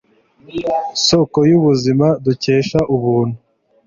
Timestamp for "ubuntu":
2.95-3.37